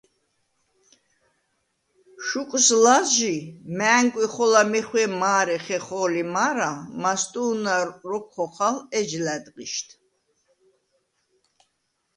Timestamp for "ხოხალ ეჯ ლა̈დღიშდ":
8.33-9.89